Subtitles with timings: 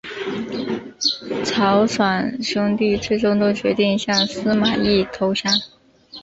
[1.45, 5.53] 曹爽兄弟最终都决定向司马懿投降。